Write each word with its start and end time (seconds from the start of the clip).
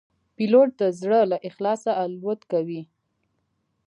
پیلوټ 0.35 0.69
د 0.79 0.81
زړه 0.99 1.19
له 1.31 1.37
اخلاصه 1.49 1.91
الوت 2.03 2.41
کوي. 2.51 2.81